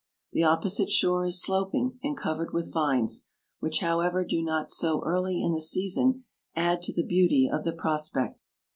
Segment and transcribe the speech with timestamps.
[0.33, 3.27] The opposite shore is sloping, and covered with vines,
[3.59, 6.23] which however do not so early in the season
[6.55, 8.39] add to the beauty of the prospect.